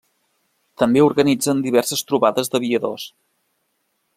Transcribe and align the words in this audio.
També 0.83 1.03
organitzen 1.07 1.61
diverses 1.67 2.03
trobades 2.13 2.49
d'aviadors. 2.55 3.07